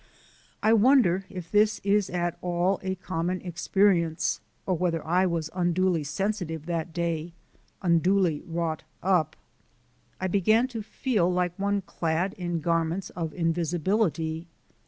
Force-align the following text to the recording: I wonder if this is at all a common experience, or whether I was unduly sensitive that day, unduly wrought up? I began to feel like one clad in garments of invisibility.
I 0.63 0.73
wonder 0.73 1.27
if 1.29 1.51
this 1.51 1.79
is 1.83 2.09
at 2.09 2.35
all 2.41 2.79
a 2.81 2.95
common 2.95 3.39
experience, 3.41 4.41
or 4.65 4.75
whether 4.75 5.05
I 5.05 5.27
was 5.27 5.51
unduly 5.53 6.03
sensitive 6.03 6.65
that 6.65 6.91
day, 6.91 7.33
unduly 7.83 8.41
wrought 8.47 8.81
up? 9.03 9.35
I 10.19 10.25
began 10.25 10.67
to 10.69 10.81
feel 10.81 11.31
like 11.31 11.53
one 11.59 11.81
clad 11.81 12.33
in 12.33 12.61
garments 12.61 13.11
of 13.11 13.31
invisibility. 13.35 14.47